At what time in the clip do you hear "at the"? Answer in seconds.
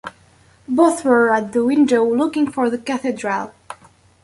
1.31-1.63